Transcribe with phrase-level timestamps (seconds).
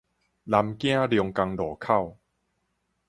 [0.05, 0.07] 南京
[1.07, 2.17] 龍江路口